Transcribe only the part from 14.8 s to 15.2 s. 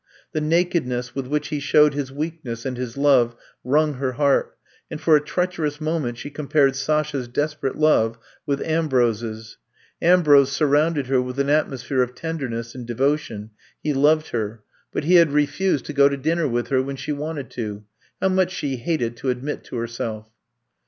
^but he